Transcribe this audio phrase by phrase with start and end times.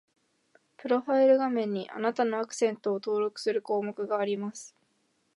[0.77, 4.75] プロファイル画面に、あなたのアクセントを登録する項目があります